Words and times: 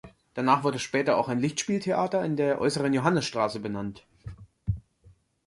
Danach 0.33 0.63
wurde 0.63 0.79
später 0.79 1.15
auch 1.15 1.27
ein 1.29 1.37
Lichtspieltheater 1.37 2.25
in 2.25 2.35
der 2.35 2.59
"Äußeren 2.59 2.91
Johannisstraße" 2.91 3.59
benannt. 3.59 4.03